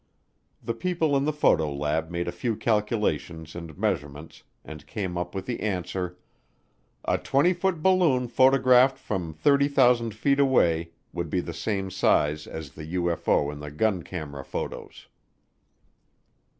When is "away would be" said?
10.39-11.39